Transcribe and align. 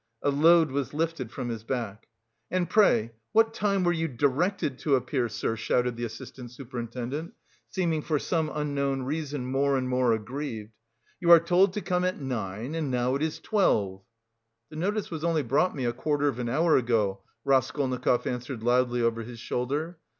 A 0.23 0.31
load 0.31 0.71
was 0.71 0.95
lifted 0.95 1.31
from 1.31 1.49
his 1.49 1.63
back. 1.63 2.07
"And 2.49 2.67
pray, 2.67 3.11
what 3.33 3.53
time 3.53 3.83
were 3.83 3.91
you 3.93 4.07
directed 4.07 4.79
to 4.79 4.95
appear, 4.95 5.29
sir?" 5.29 5.55
shouted 5.55 5.95
the 5.95 6.05
assistant 6.05 6.49
superintendent, 6.49 7.35
seeming 7.67 8.01
for 8.01 8.17
some 8.17 8.51
unknown 8.51 9.03
reason 9.03 9.45
more 9.45 9.77
and 9.77 9.87
more 9.87 10.13
aggrieved. 10.13 10.71
"You 11.19 11.29
are 11.29 11.39
told 11.39 11.73
to 11.73 11.81
come 11.81 12.03
at 12.03 12.19
nine, 12.19 12.73
and 12.73 12.89
now 12.89 13.13
it's 13.13 13.37
twelve!" 13.37 14.01
"The 14.71 14.75
notice 14.75 15.11
was 15.11 15.23
only 15.23 15.43
brought 15.43 15.75
me 15.75 15.85
a 15.85 15.93
quarter 15.93 16.27
of 16.27 16.39
an 16.39 16.49
hour 16.49 16.77
ago," 16.77 17.21
Raskolnikov 17.45 18.25
answered 18.25 18.63
loudly 18.63 19.03
over 19.03 19.21
his 19.21 19.39
shoulder. 19.39 19.99